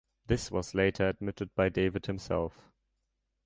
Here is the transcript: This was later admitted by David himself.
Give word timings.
This 0.25 0.49
was 0.49 0.73
later 0.73 1.07
admitted 1.09 1.53
by 1.53 1.69
David 1.69 2.07
himself. 2.07 2.71